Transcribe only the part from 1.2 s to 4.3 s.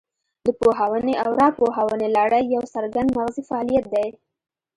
او راپوهونې لړۍ یو څرګند مغزي فعالیت دی